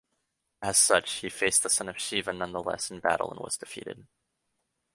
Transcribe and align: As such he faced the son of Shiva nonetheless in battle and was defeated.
As 0.63 0.79
such 0.79 1.11
he 1.17 1.29
faced 1.29 1.61
the 1.61 1.69
son 1.69 1.87
of 1.87 1.99
Shiva 1.99 2.33
nonetheless 2.33 2.89
in 2.89 3.01
battle 3.01 3.29
and 3.29 3.39
was 3.39 3.55
defeated. 3.55 4.07